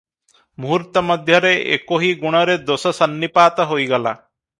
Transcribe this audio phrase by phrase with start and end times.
[0.63, 4.15] ମୁହୂର୍ତ୍ତ ମଧ୍ୟରେ 'ଏକୋହି ଗୁଣରେ ଦୋଷ ସନ୍ନିପାତ' ହୋଇଗଲା।